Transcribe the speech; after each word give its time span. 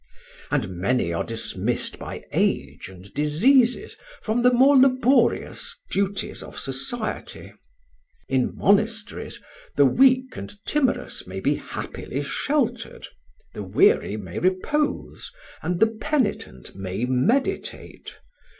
And 0.49 0.69
many 0.77 1.13
are 1.13 1.23
dismissed 1.23 1.99
by 1.99 2.23
age 2.31 2.89
and 2.89 3.13
diseases 3.13 3.97
from 4.23 4.41
the 4.41 4.51
more 4.51 4.75
laborious 4.75 5.79
duties 5.91 6.41
of 6.41 6.57
society. 6.57 7.53
In 8.27 8.55
monasteries 8.55 9.39
the 9.75 9.85
weak 9.85 10.35
and 10.35 10.55
timorous 10.65 11.27
may 11.27 11.39
be 11.39 11.53
happily 11.57 12.23
sheltered, 12.23 13.09
the 13.53 13.61
weary 13.61 14.17
may 14.17 14.39
repose, 14.39 15.31
and 15.61 15.79
the 15.79 15.95
penitent 16.01 16.73
may 16.75 17.05
meditate. 17.05 18.15